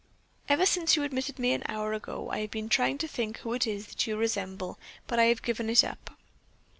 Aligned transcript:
Ever 0.49 0.65
since 0.65 0.95
you 0.95 1.03
admitted 1.03 1.37
me 1.37 1.53
an 1.53 1.61
hour 1.67 1.93
ago 1.93 2.31
I 2.31 2.39
have 2.39 2.49
been 2.49 2.69
trying 2.69 2.97
to 2.97 3.07
think 3.07 3.37
who 3.37 3.53
it 3.53 3.67
is 3.67 3.85
that 3.89 4.07
you 4.07 4.17
resemble, 4.17 4.79
but 5.05 5.19
I 5.19 5.25
have 5.25 5.43
given 5.43 5.69
it 5.69 5.83
up." 5.83 6.17